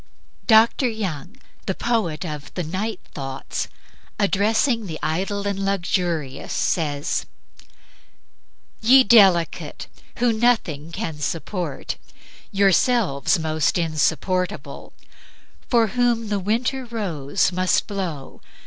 '"Dr. 0.47 0.89
Young, 0.89 1.37
the 1.67 1.75
poet 1.75 2.25
of 2.25 2.51
the 2.55 2.63
"Night 2.63 2.99
Thoughts," 3.13 3.67
addressing 4.17 4.87
the 4.87 4.97
idle 5.03 5.47
and 5.47 5.63
luxurious, 5.63 6.51
says: 6.53 7.27
"Ye 8.81 9.03
delicate! 9.03 9.85
who 10.15 10.33
nothing 10.33 10.91
can 10.91 11.19
support 11.19 11.97
(Yourselves 12.51 13.37
most 13.37 13.77
insupportable) 13.77 14.93
for 15.69 15.85
whom 15.89 16.29
The 16.29 16.39
winter 16.39 16.83
rose 16.85 17.51
must 17.51 17.85
blow 17.85 18.41